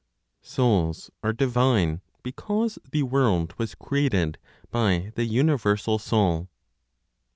SOULS 0.41 1.11
ARE 1.21 1.31
DIVINE 1.31 2.01
BECAUSE 2.23 2.79
THE 2.91 3.03
WORLD 3.03 3.53
WAS 3.59 3.75
CREATED 3.75 4.39
BY 4.71 5.11
THE 5.13 5.25
UNIVERSAL 5.25 5.99
SOUL. 5.99 6.49